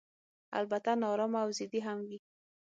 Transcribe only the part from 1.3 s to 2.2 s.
او ضدي هم وي.